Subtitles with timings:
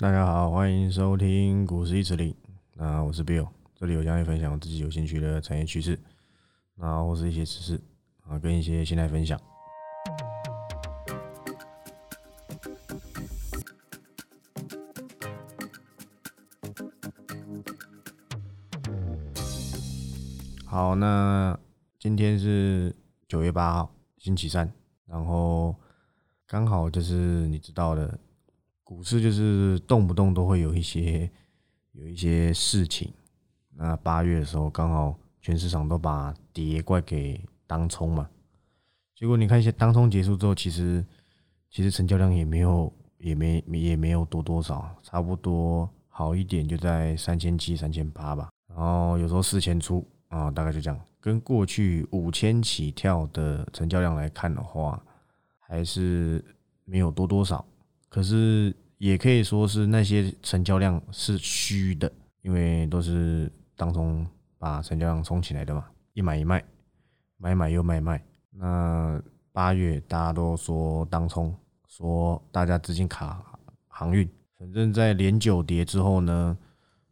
[0.00, 2.34] 大家好，欢迎收听股市一指令。
[2.72, 6.00] 那我是 Bill，这里我将会分享我自己有兴趣的产业趋势，
[6.76, 7.78] 那或是一些知识
[8.26, 9.38] 啊，跟一些心态分享。
[20.64, 21.58] 好，那
[21.98, 22.96] 今天是
[23.28, 24.72] 九月八号，星期三，
[25.04, 25.76] 然后
[26.46, 28.18] 刚好就是你知道的，
[28.90, 31.30] 股市就是动不动都会有一些
[31.92, 33.08] 有一些事情。
[33.76, 38.28] 那八月的时候，刚好全市场都把跌怪给当冲嘛，
[39.14, 41.06] 结果你看一下当冲结束之后，其实
[41.70, 50.04] 其实成交量也没有也没也没有多多少，差不多好一点就在三千七、三千八吧，然后有时候四千出。
[50.30, 51.00] 啊，大概就这样。
[51.20, 55.00] 跟过去五千起跳的成交量来看的话，
[55.58, 56.44] 还是
[56.84, 57.64] 没有多多少。
[58.10, 64.26] 可是也可以说是那些成交量是虚的，因为都是当中
[64.58, 66.62] 把成交量冲起来的嘛，一买一卖，
[67.38, 68.22] 买买又卖卖。
[68.50, 71.54] 那八月大家都说当冲，
[71.88, 73.42] 说大家资金卡
[73.86, 76.58] 航运，反正在连九跌之后呢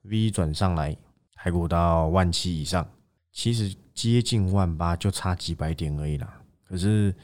[0.03, 0.95] ，V 转上来，
[1.33, 2.86] 台股到万七以上。
[3.30, 6.42] 其实接近万八，就差几百点而已啦。
[6.64, 7.14] 可是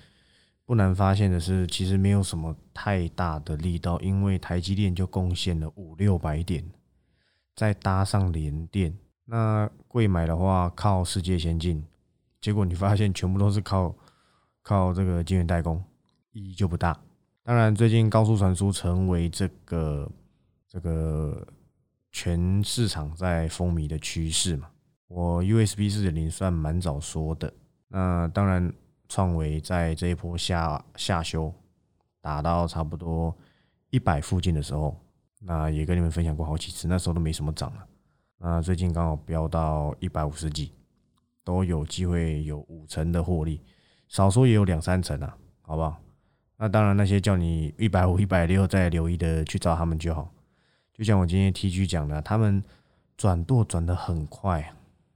[0.66, 6.64] 不难发现的是，其实没有什么太大的力道，因为台积电就贡献了五六百点，
[7.54, 11.84] 再搭上联电，那贵买的话靠世界先进，
[12.40, 13.94] 结果你发现全部都是靠
[14.62, 15.82] 靠这个晶圆代工，
[16.32, 16.98] 意义就不大。
[17.42, 20.10] 当然，最近高速传输成为这个
[20.66, 21.46] 这个
[22.10, 24.70] 全市场在风靡的趋势嘛。
[25.08, 27.52] 我 USB 四点零算蛮早说的，
[27.88, 28.72] 那当然
[29.08, 31.52] 创维在这一波下下修
[32.20, 33.36] 打到差不多
[33.90, 34.96] 一百附近的时候，
[35.40, 37.86] 那也跟你们分享过好几次，那时候都没什么涨了。
[38.38, 40.72] 那最近刚好飙到一百五十几，
[41.44, 43.60] 都有机会有五成的获利，
[44.08, 45.96] 少说也有两三成啊，好不好？
[46.56, 50.30] 那当然那些叫你一百五、一百六再留意的去找他们就好。
[50.92, 52.62] 就像我今天 T G 讲的，他们
[53.16, 54.72] 转舵转的很快。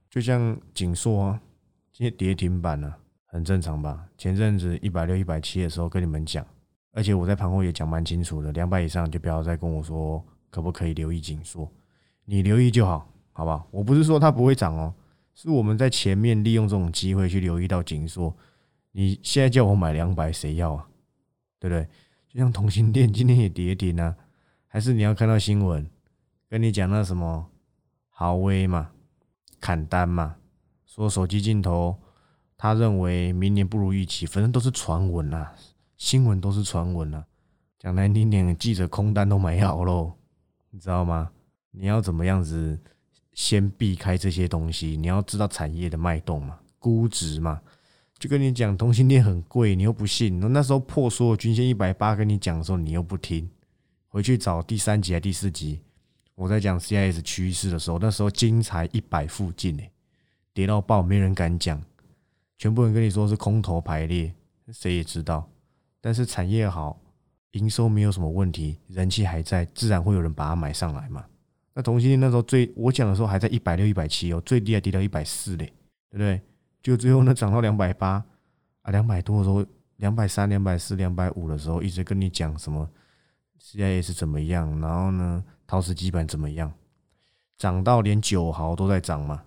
[0.09, 1.41] 就像锦硕啊，
[1.91, 2.97] 今天跌停板了，
[3.31, 4.07] 很正常吧？
[4.17, 6.43] 前阵子一百六、一百七的时候跟你们讲，
[6.93, 11.71] 而且我在盘后也讲蛮清楚的，两百以上就不要再跟我说可不可以留意紧缩，
[12.25, 13.67] 你留意就好，好不好？
[13.69, 14.91] 我不是说它不会涨哦，
[15.35, 18.35] 是我们在前面利用这种机会去留意到紧缩。
[18.91, 20.87] 你现在叫我买两百，谁要啊？
[21.59, 21.87] 对不对？
[22.27, 24.15] 就像同心店今天也跌停啊，
[24.67, 25.87] 还是你要看到新闻
[26.49, 27.45] 跟你讲那什么
[28.09, 28.89] 豪威嘛？
[29.59, 30.37] 砍单嘛，
[30.85, 31.95] 说手机镜头，
[32.61, 35.55] 他认为明年不如预期，反正都是传闻啦，
[35.95, 37.25] 新闻都是传闻啦。
[37.79, 40.11] 讲难听点，记者空单都买好喽，
[40.69, 41.31] 你知道吗？
[41.71, 42.77] 你要怎么样子
[43.31, 44.97] 先避开这些东西？
[44.97, 47.61] 你要知道产业的脉动嘛，估值嘛，
[48.17, 50.37] 就跟你讲，同性恋很贵，你又不信。
[50.51, 53.49] 那时候破所有均线一百八，跟你讲的时候，你又不听，
[54.09, 55.79] 回去找第三集还第四集。
[56.35, 59.89] 我在讲 CIS 趋势的时候，那时候金才一百附近诶，
[60.53, 61.81] 跌到爆，没人敢讲，
[62.59, 64.31] 全部人跟你说是空头排列，
[64.71, 65.49] 谁也知道。
[66.01, 66.99] 但是产业好，
[67.51, 71.25] 营收没有什么问题，人气还在，自然会有人把它买上来嘛。
[71.73, 75.73] 那同性恋那时候最我讲的时候还在一百六、一百七哦，最低还跌到一百四嘞，
[76.09, 76.41] 对不对？
[76.83, 78.23] 就最后呢涨到两百八
[78.81, 79.65] 啊，两百多的时候，
[79.95, 82.89] 两百三、两百四、两百五的时候，一直跟你讲什么
[83.61, 85.41] CIS 怎么样，然后呢？
[85.65, 86.73] 陶瓷基板怎么样？
[87.57, 89.43] 涨到连九毫都在涨嘛，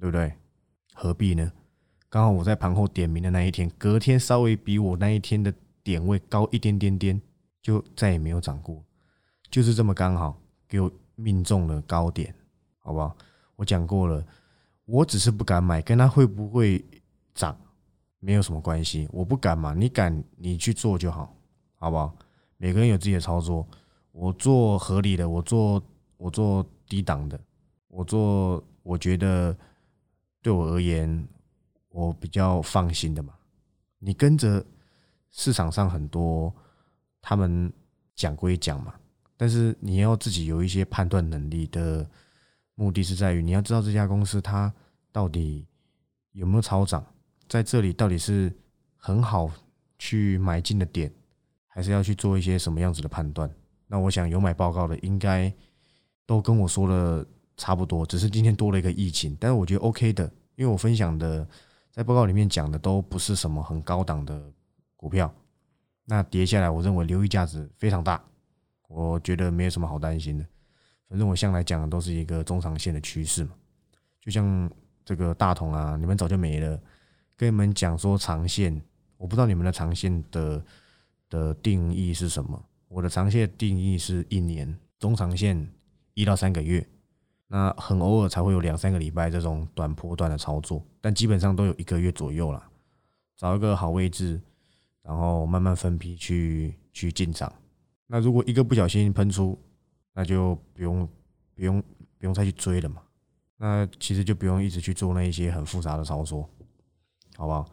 [0.00, 0.32] 对不对？
[0.94, 1.52] 何必呢？
[2.10, 5.52] 刚好我在盘后点名的那一天，隔天稍微比我那一天的
[5.82, 7.20] 点位高一点点点，
[7.60, 8.82] 就再也没有涨过，
[9.50, 12.34] 就是这么刚好给我命中了高点，
[12.78, 13.14] 好不好？
[13.56, 14.24] 我讲过了，
[14.86, 16.82] 我只是不敢买，跟他会不会
[17.34, 17.54] 涨
[18.20, 21.36] 没有什么关系，我不敢嘛，你敢你去做就好，
[21.74, 22.16] 好不好？
[22.56, 23.66] 每个人有自己的操作。
[24.12, 25.82] 我做合理的，我做
[26.16, 27.38] 我做低档的，
[27.86, 29.56] 我做我觉得
[30.42, 31.28] 对我而言
[31.98, 33.34] 我比较放心的嘛。
[33.98, 34.64] 你跟着
[35.32, 36.54] 市场上很多
[37.20, 37.72] 他们
[38.14, 38.94] 讲归讲嘛，
[39.36, 42.08] 但是你要自己有一些判断能力的
[42.76, 44.72] 目的是在于你要知道这家公司它
[45.10, 45.66] 到底
[46.30, 47.04] 有没有超涨，
[47.48, 48.56] 在这里到底是
[48.96, 49.50] 很好
[49.98, 51.12] 去买进的点，
[51.66, 53.50] 还是要去做一些什么样子的判断。
[53.88, 55.52] 那我想有买报告的应该
[56.26, 61.48] 都跟我说的差不多，只是今天多了一个疫情，但是我觉得 OK 的，因为我分享的
[61.90, 64.40] 在报告里面讲的都不是什么很高档的
[64.96, 65.32] 股票，
[66.04, 68.22] 那跌下来我认为留意价值非常大，
[68.88, 70.46] 我觉得没有什么好担心的。
[71.08, 73.52] 反正我向来讲的都是一个中长线的趋势嘛，
[74.20, 74.70] 就像
[75.04, 76.80] 这个大同啊，你们早就没了，
[77.36, 78.80] 跟你们讲说长线，
[79.16, 80.62] 我不知道你们的长线的
[81.30, 82.62] 的定义是什么。
[82.88, 85.68] 我的长线定义是一年，中长线
[86.14, 86.86] 一到三个月，
[87.48, 92.62] 那很偶尔才会有两三个礼拜这种短波段的操作，但基本上都有一个月左右了。
[93.36, 94.40] 找一个好位置，
[95.02, 97.52] 然后慢慢分批去去进场。
[98.06, 99.58] 那如果一个不小心喷出，
[100.12, 101.08] 那就不用
[101.54, 101.82] 不用
[102.18, 103.00] 不用再去追了嘛。
[103.56, 106.48] 那其实就不用一直去做那一些很复杂的操作，
[107.36, 107.64] 好不好？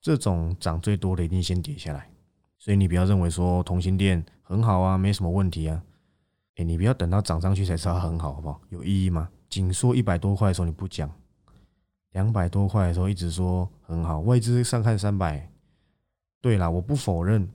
[0.00, 2.08] 这种涨最多的一定先跌下来，
[2.56, 5.82] 所以你不要认为说同心店很好啊，没什么问题啊。
[6.56, 8.60] 哎，你不要等到涨上去才知道很好，好不好？
[8.68, 9.28] 有意义吗？
[9.48, 11.10] 紧缩一百多块的时候你不讲，
[12.12, 15.50] 两百多块的时候一直说很好，外资上看三百。
[16.40, 17.48] 对啦，我不否认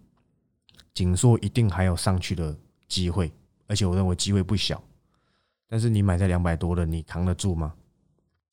[0.94, 2.56] 紧缩一定还有上去的
[2.88, 3.32] 机会。
[3.68, 4.84] 而且我认为机会不小，
[5.68, 7.74] 但是你买在两百多的，你扛得住吗？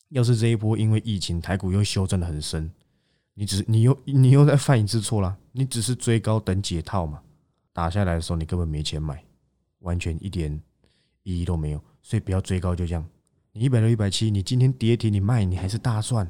[0.09, 2.71] 要是这一波因为疫情台股又修正的很深，
[3.35, 7.23] 你只你又你又在犯一次错啦，你只是追高等解套嘛，
[7.73, 9.23] 打下来的时候你根本没钱买，
[9.83, 10.61] 完全一点
[11.23, 13.07] 意义都没有，所以不要追高就这样。
[13.53, 16.29] 你一百六一百七，你今天跌停你卖你还是大赚，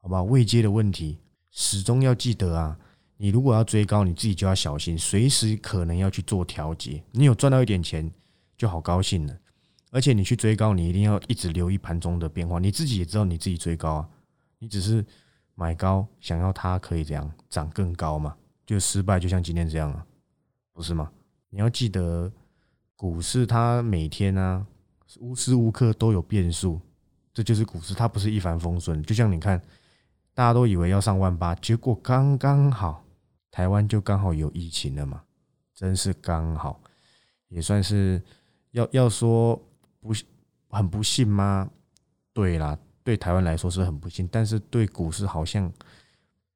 [0.00, 0.22] 好吧？
[0.22, 1.18] 未接的问题
[1.50, 2.78] 始终要记得啊。
[3.16, 7.02] 你如果要追高，你自己就要小心，随时可能要去做调节。
[7.12, 8.10] 你有赚到一点钱，
[8.56, 9.38] 就好高兴了。
[9.92, 12.58] 而且你去追高，你一定要一直留意盘中的变化。
[12.58, 14.08] 你自己也知道你自己追高啊，
[14.58, 15.04] 你只是
[15.54, 18.36] 买高，想要它可以这样涨更高嘛？
[18.66, 20.04] 就失败，就像今天这样啊，
[20.72, 21.12] 不是吗？
[21.50, 22.32] 你要记得，
[23.02, 24.64] 股市它每天呢
[25.18, 26.80] 无时无刻都有变数，
[27.34, 29.02] 这就是股市，它不是一帆风顺。
[29.02, 29.60] 就像你看，
[30.34, 33.04] 大家都以为要上万八，结果刚刚好。
[33.50, 35.20] 台湾就刚好有疫情了嘛，
[35.74, 36.80] 真是刚好，
[37.48, 38.22] 也算是
[38.70, 39.60] 要要说
[40.00, 40.14] 不
[40.68, 41.68] 很不幸吗？
[42.32, 45.70] 对啦，对台湾来说是很不幸，但是对股市好像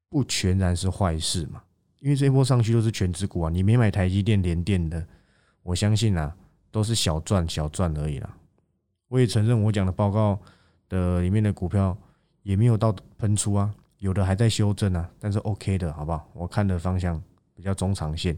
[0.07, 1.61] 不全然是坏事嘛。
[1.99, 5.05] 因为这一波上去都是全职股啊，你没买台积电、联电的，
[5.67, 6.33] 我相信啊，
[6.71, 8.37] 都是小赚小赚而已啦。
[9.09, 10.39] 我也承认我讲的报告
[10.87, 11.95] 的里面的股票
[12.41, 13.75] 也没有到喷出啊。
[13.97, 16.25] 有的还在修正啊，但是 OK 的，好不好？
[16.33, 17.21] 我看的方向
[17.53, 18.37] 比较中长线，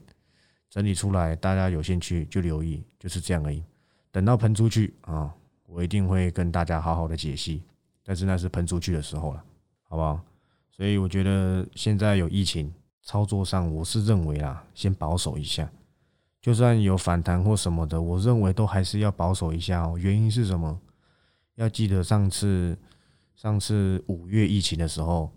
[0.71, 3.63] 整理出来，大家有兴趣就留意，就是这样而已。
[4.11, 5.31] 等到喷出去啊，
[5.67, 7.61] 我一定会跟大家好好的解析。
[8.03, 9.43] 但是那是喷出去的时候了，
[9.83, 10.19] 好不好？
[10.71, 12.73] 所以我觉得现在有疫情，
[13.03, 15.69] 操作上我是认为啦，先保守一下。
[16.41, 19.97] 就算有反弹或什么的，我认为都还是要保守一下哦。
[19.97, 20.79] 原因是什么？
[21.55, 22.77] 要记得上次
[23.35, 25.31] 上次五月疫情的时候。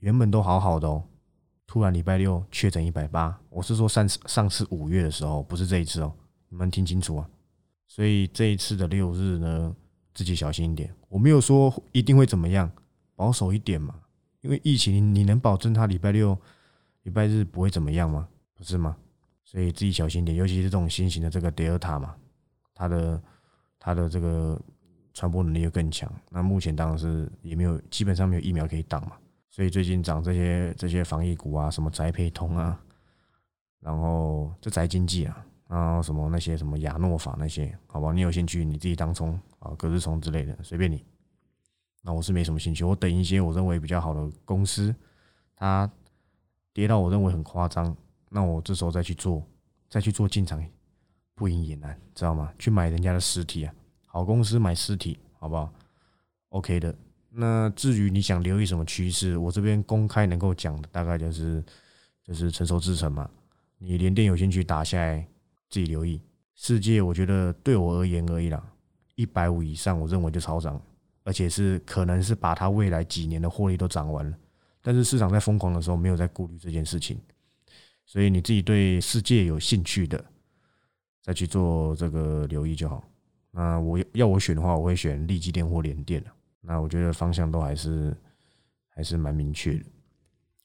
[0.00, 1.02] 原本都好好的哦，
[1.66, 6.12] 突然礼拜六确诊一百八，我是说上次上次五月的时候，不是这一次哦，
[6.50, 7.26] 你们听清楚啊。
[7.88, 9.74] 所以这一次的六日呢，
[10.12, 10.94] 自己小心一点。
[11.08, 12.70] 我没有说一定会怎么样，
[13.16, 13.94] 保守一点嘛。
[14.42, 16.36] 因为疫情，你能保证他礼拜六、
[17.04, 18.28] 礼拜日不会怎么样吗？
[18.54, 18.94] 不是吗？
[19.44, 22.16] 所以自己小心点，尤其是这种新型的这个德尔塔嘛，
[22.74, 23.22] 它的
[23.78, 24.60] 它的这个
[25.12, 26.10] 传播能力又更强。
[26.30, 29.12] 那目前当然是也没有，基本上没有疫苗可以挡嘛。
[29.50, 32.80] 所以最近涨这些这些防疫股啊，什么宅配通啊，
[33.78, 41.04] 然后这宅经济啊，然后什么那些什么亚诺法那些，好吧，你有兴趣你自己当冲啊，隔日冲之类的，随便你。
[42.02, 44.92] 那我是没什么兴趣，我等一些我认为比较好的公司，
[45.54, 45.88] 它
[46.72, 47.96] 跌到我认为很夸张，
[48.34, 49.40] 那我这时候再去做，
[49.88, 50.60] 再去做进场，
[51.36, 52.52] 不赢也难，知道吗？
[52.58, 53.72] 去买人家的实体啊，
[54.06, 55.72] 好公司买实体，好不好
[56.48, 56.92] ？OK 的。
[57.30, 61.64] 那至于你想留意什么趋势，我这边公开能够讲的大概就是
[62.24, 63.30] 就是成熟制成嘛。
[63.78, 65.24] 你连电有兴趣打下来，
[65.70, 66.20] 自己留意。
[66.56, 68.60] 世界我觉得对我而言而已啦，
[69.14, 70.82] 一百五以上我认为就超涨，
[71.22, 74.36] 而且是可能是把它未来几年的获利都涨完了。
[74.82, 77.16] 但是市场在疯狂的时候没有在顾虑这件事情，
[78.04, 80.24] 所以你自己对世界有兴趣的，
[81.22, 83.02] 再去做这个留意就好。
[83.50, 86.30] 那我要我选的话，我会选利基电或联电的。
[86.60, 88.16] 那我觉得方向都还是
[88.88, 89.84] 还是蛮明确的，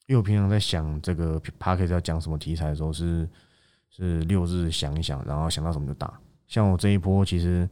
[0.07, 3.29] 因为我平常在想这个 p a r k 要讲什么题材的时候，是
[3.89, 6.19] 是六日想一想，然后想到什么就打。
[6.47, 7.69] 像我这一波，其实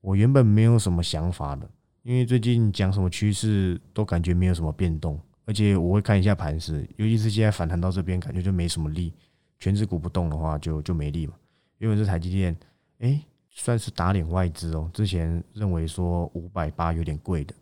[0.00, 1.70] 我原本没有什么想法的，
[2.02, 9.14] 因为最近讲什么趋势都感觉没有什么变动，而且我会看一下盘势，尤其是现在反弹到这边，感觉就没什么力，
[9.58, 11.32] 全指股不动的话就就没力嘛。
[11.78, 12.54] 因为是台积电，
[12.98, 13.20] 哎。
[13.50, 14.88] 算是打脸外资哦。
[14.94, 17.52] 之前认为说五百八有点贵的，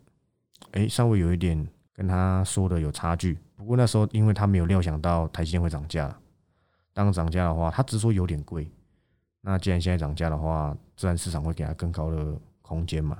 [0.73, 3.35] 哎，稍微有一点跟他说的有差距。
[3.55, 6.15] 不过那时候因为他没有料想到台积电会涨价，
[6.93, 8.69] 当涨价的话，他只说有点贵，
[9.41, 13.17] 那既然现在涨价的话，自然市场会给他更高的空间嘛，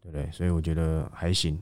[0.00, 0.28] 对不对？
[0.32, 1.56] 所以我觉得还行。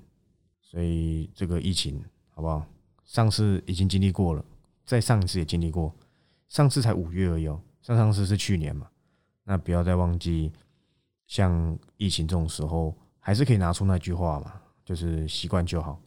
[0.72, 2.64] 所以这个疫情好不好？
[3.04, 4.42] 上次已经经历过了，
[4.86, 5.94] 再上一次也经历过，
[6.48, 8.88] 上次才五月而已哦，上上次是去年嘛。
[9.44, 10.50] 那不要再忘记，
[11.26, 16.00] 像疫情这种时候，还是可以拿出那句话嘛，就是习惯就好。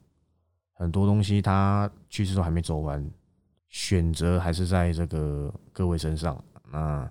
[0.73, 3.07] 很多东西它趋势都还没走完，
[3.69, 6.43] 选择还是在这个各位身上。
[6.71, 7.07] 那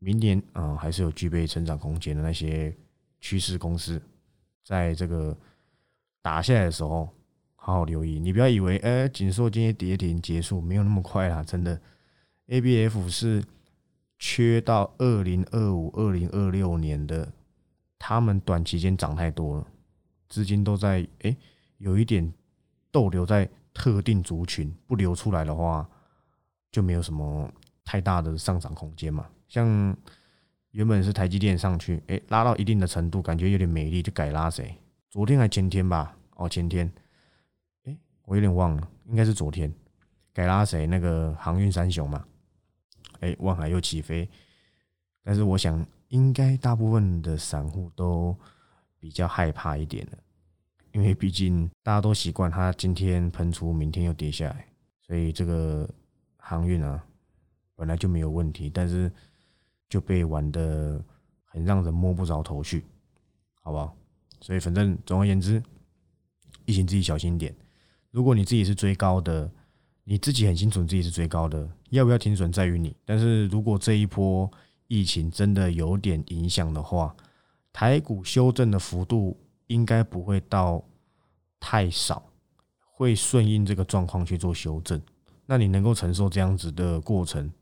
[0.00, 2.76] 明年啊，还是有具备成长空间的那些
[3.20, 4.02] 趋势公司，
[4.64, 5.38] 在这个
[6.22, 7.08] 打下来的时候，
[7.56, 8.18] 好好留意。
[8.18, 11.80] 你不要以为，哎，锦硕今天跌停结束，没有那么快啦，真的。
[12.48, 13.44] A B F 是
[14.18, 17.32] 缺到二零二五、二零二六年的，
[17.98, 19.66] 他们短期间涨太多了，
[20.28, 21.36] 资金都在哎，
[21.78, 22.32] 有一点
[22.90, 25.88] 逗留在特定族群，不流出来的话，
[26.72, 27.48] 就没有什么
[27.84, 29.28] 太大的上涨空间嘛。
[29.48, 29.96] 像
[30.72, 34.76] 原本是台积电上去，哎，拉到一定的程度，感觉有点美丽，就改拉谁？
[35.10, 36.16] 昨天还前天吧？
[36.36, 36.90] 哦，前天，
[37.84, 39.72] 哎，我有点忘了，应该是昨天
[40.32, 40.86] 改拉谁？
[40.86, 42.24] 那个航运三雄嘛，
[43.18, 44.28] 哎，万海又起飞，
[45.22, 48.34] 但是我想，应该大部分的散户都
[48.98, 50.18] 比较害怕一点的，
[50.92, 54.64] 因为毕竟大家都习惯它今天喷出，明天又跌下来，
[55.02, 55.88] 所以这个
[56.36, 57.04] 航运啊，
[57.74, 59.12] 本来就没有问题，但是。
[59.90, 61.04] 就被玩的
[61.42, 62.86] 很让人摸不着头绪，
[63.60, 63.96] 好不好？
[64.40, 65.62] 所以反正总而言之，
[66.64, 67.54] 疫情自己小心点。
[68.10, 69.50] 如果你自己是追高的，
[70.04, 72.96] 你自己很清楚自己是追高的，要不要停损在于你。
[73.04, 74.50] 但是如果这一波
[74.88, 77.14] 疫情真的有点影响的话，
[77.72, 80.84] 台股修正的幅度应该不会到
[81.58, 82.22] 太少，
[82.80, 85.00] 会顺应这个状况去做修正。
[85.46, 87.52] 那你能够承受这样子的过程，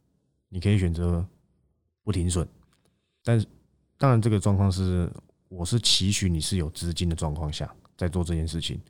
[0.48, 1.26] 你可以选择。
[2.04, 2.48] 不停损，
[3.22, 3.46] 但是
[3.98, 5.12] 当然，这个状况是
[5.48, 8.80] 我是期许你是有资金的状况下在做这件事情。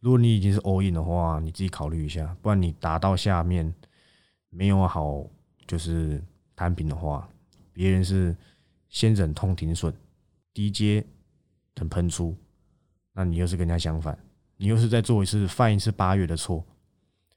[0.00, 3.72] 如果你已经是 all in 的话，你自己考虑一下，不然你达到下面
[4.50, 5.24] 没有好
[5.66, 6.22] 就是
[6.54, 7.28] 摊平的话，
[7.72, 8.36] 别人是
[8.88, 9.94] 先忍痛停损，
[10.52, 11.04] 低阶
[11.74, 12.36] 等喷出，
[13.12, 14.18] 那你又是跟人家相反，
[14.56, 16.64] 你又是在做一次犯一次八月的错。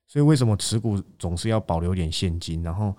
[0.06, 2.96] 所以为什么持股总是要保留点现金，然后？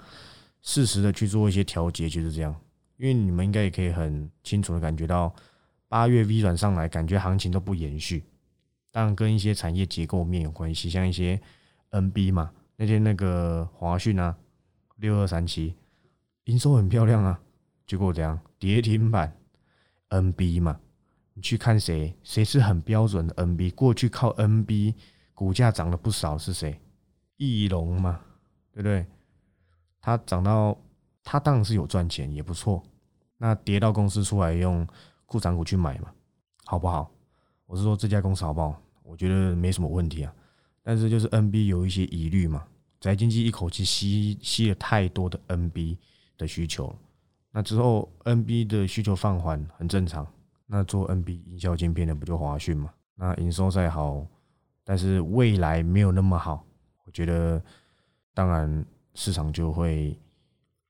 [0.60, 2.54] 适时的去做一些调节，就是这样。
[2.96, 5.32] 因为你们应该也可以很清楚的感觉到，
[5.88, 8.24] 八月 V 转上来，感觉行情都不延续。
[8.90, 11.40] 当然跟一些产业结构面有关系，像一些
[11.90, 14.36] NB 嘛，那天那个华讯啊，
[14.96, 15.74] 六二三七，
[16.44, 17.40] 营收很漂亮啊，
[17.86, 18.38] 结果怎样？
[18.58, 19.36] 跌停板
[20.10, 20.80] NB 嘛，
[21.34, 22.14] 你去看谁？
[22.22, 23.72] 谁是很标准的 NB？
[23.74, 24.94] 过去靠 NB
[25.32, 26.80] 股价涨了不少是谁？
[27.36, 28.20] 翼龙嘛，
[28.72, 29.06] 对不对？
[30.00, 30.76] 它涨到，
[31.22, 32.82] 它当然是有赚钱，也不错。
[33.36, 34.84] 那跌到公司出来用
[35.28, 36.10] 库藏股去买嘛，
[36.64, 37.08] 好不好？
[37.66, 38.82] 我是说这家公司好不好？
[39.02, 40.34] 我觉得没什么问题啊。
[40.82, 42.66] 但是就是 NB 有一些疑虑嘛，
[42.98, 45.96] 宅经济一口气吸吸了太多的 NB
[46.38, 46.92] 的需求，
[47.50, 50.26] 那之后 NB 的需求放缓很正常。
[50.66, 52.90] 那做 NB 营销晶片的不就华讯嘛？
[53.14, 54.26] 那营收再好，
[54.82, 56.64] 但是未来没有那么好，
[57.04, 57.62] 我觉得
[58.34, 58.84] 当然。
[59.14, 60.16] 市场就会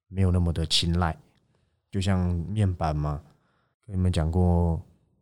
[0.08, 1.16] 没有那么的青睐，
[1.90, 3.22] 就像面板嘛，
[3.88, 4.78] 跟你们讲过，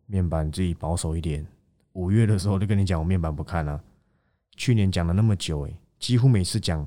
[0.07, 1.47] 面板自己保守一点。
[1.93, 3.81] 五月的时候就跟你讲，我面板不看了。
[4.57, 6.85] 去年讲了那么久，诶，几乎每次讲，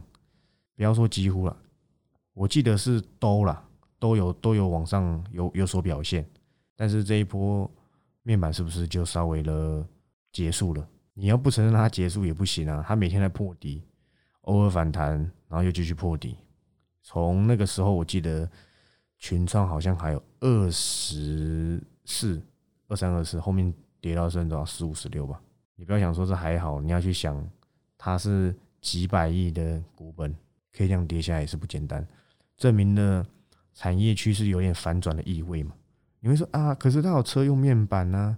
[0.75, 1.55] 不要说几乎了，
[2.33, 3.63] 我记得是都了，
[3.97, 6.29] 都有都有往上有有所表现。
[6.75, 7.71] 但是这一波
[8.23, 9.87] 面板是不是就稍微了
[10.33, 10.85] 结束了？
[11.13, 13.81] 你要不承认它结束也不行啊，它每天在破底。
[14.41, 15.17] 偶尔反弹，
[15.47, 16.35] 然后又继续破底。
[17.03, 18.49] 从那个时候，我记得
[19.19, 22.41] 群创好像还有二十四、
[22.87, 23.71] 二三、二四，后面
[24.01, 25.39] 跌到剩多少四五十六吧。
[25.75, 27.47] 你不要想说这还好，你要去想
[27.97, 30.33] 它是几百亿的股本，
[30.73, 32.05] 可以这样跌下来也是不简单，
[32.57, 33.25] 证明了
[33.73, 35.73] 产业趋势有点反转的意味嘛。
[36.21, 38.37] 你会说啊，可是它有车用面板呢，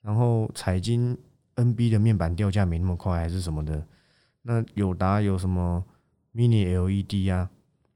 [0.00, 1.16] 然后彩晶
[1.56, 3.84] NB 的面板掉价没那么快，还是什么的？
[4.42, 5.84] 那友达有什么
[6.34, 7.50] Mini LED 啊？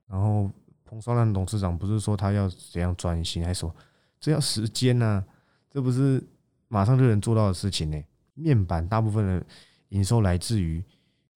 [0.07, 0.51] 然后
[0.89, 3.75] 彭双浪董事长不是说他要怎样转型，还说
[4.19, 5.25] 这要时间呢？
[5.71, 6.23] 这不是
[6.69, 8.03] 马上就能做到的事情呢？
[8.35, 9.47] 面板大部分的
[9.91, 10.83] 营收来自于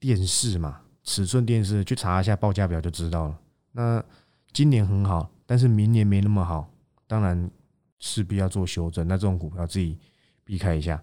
[0.01, 3.39] 电视嘛，尺寸电视，去查一下报价表就知道了。
[3.73, 4.03] 那
[4.53, 6.71] 今年很好，但是明年没那么好，
[7.07, 7.51] 当然
[7.99, 9.07] 势必要做修正。
[9.07, 9.99] 那这种股票自己
[10.45, 11.03] 避开一下，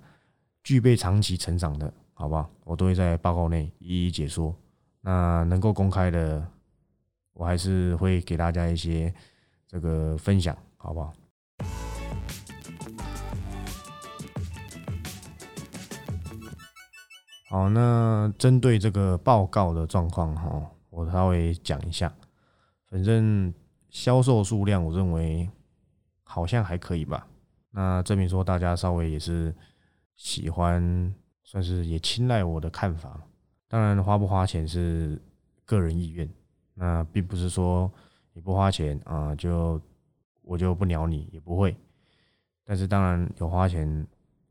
[0.64, 1.94] 具备长期成长的。
[2.20, 2.50] 好不好？
[2.66, 4.54] 我都会在报告内一一解说。
[5.00, 6.46] 那能够公开的，
[7.34, 9.14] 我还是会给大家一些
[9.68, 11.14] 这个分享，好不好？
[17.50, 22.14] 好，那针对这个报告的状况哈，我稍微讲一下。
[22.90, 23.52] 反正
[23.90, 25.50] 销售数量，我认为
[26.24, 27.28] 好像还可以吧。
[27.72, 29.56] 那证明说大家稍微也是
[30.16, 33.20] 喜欢，算是也青睐我的看法。
[33.68, 35.20] 当然，花不花钱是
[35.66, 36.30] 个人意愿，
[36.80, 37.92] 那并不是说
[38.32, 39.80] 你不花钱啊，就
[40.42, 41.76] 我就不鸟你，也不会。
[42.64, 44.08] 但是当然有花钱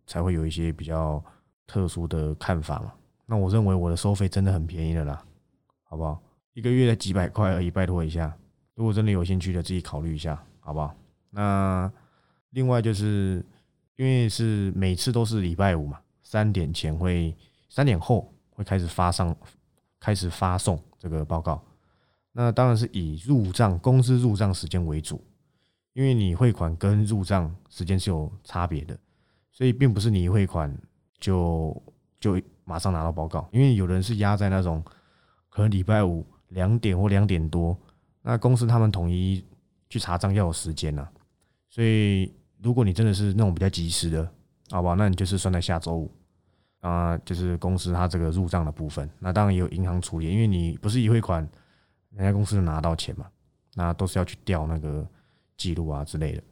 [0.07, 1.25] 才会有一些比较。
[1.71, 2.95] 特殊的看法嘛？
[3.27, 5.23] 那我认为我的收费真的很便宜的啦，
[5.83, 6.19] 好不好？
[6.55, 8.35] 一个月才几百块而已，拜托一下。
[8.75, 10.95] 如果真的有兴趣的，自己考虑一下，好不好？
[11.29, 11.93] 那
[12.53, 13.45] 另外就是
[13.97, 17.37] 因为是每次都是礼拜五嘛，三点前会，
[17.69, 19.37] 三点后会开始发上，
[20.01, 21.63] 开始发送这个报告。
[22.39, 25.21] 那当然是以入账公司入账时间为主，
[25.93, 28.97] 因为你汇款跟入账时间是有差别的，
[29.51, 30.73] 所以并不是你汇款。
[31.21, 31.83] 就
[32.21, 34.81] 就马上拿到报告，因为有人是压在那种
[35.49, 37.77] 可能礼拜五两点或两点多，
[38.23, 39.45] 那公司他们统一
[39.91, 41.09] 去查账要有时间呐，
[41.69, 44.33] 所以如果你真的是那种比较及时的，
[44.71, 46.15] 好吧，那你就是算在下周五
[46.79, 51.45] 啊，就是公司他这个入账的部分，那当然也有银行处理，因为你不是一汇款，
[52.19, 53.31] 人家公司拿到钱嘛，
[53.75, 55.07] 那都是要去调那个
[55.57, 56.43] 记录啊之类的，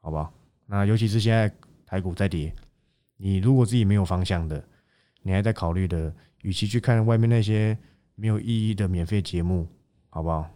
[0.00, 0.32] 好不好？
[0.64, 1.52] 那尤其是现在
[1.84, 2.50] 台股在跌。
[3.18, 4.64] 你如果自己没有方向的，
[5.20, 6.10] 你还在考虑的，
[6.40, 7.76] 与其去看外面那些
[8.14, 9.68] 没有意义的免费节目，
[10.08, 10.48] 好不好？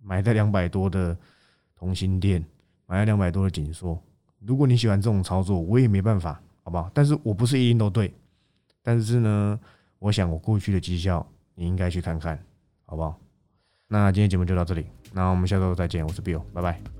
[0.00, 1.18] 买在两百多的
[1.74, 2.44] 同心店，
[2.86, 4.00] 买在两百多的紧缩。
[4.38, 6.88] 如果你喜欢这种操作，我也没办法，好不好？
[6.94, 8.14] 但是我不是一定都对，
[8.82, 9.58] 但是呢，
[9.98, 12.40] 我想我过去的绩效，你应该去看看，
[12.84, 13.18] 好不好？
[13.88, 16.95] 那今天节目就到这里，那我们下周再见，我是 Bill，拜拜。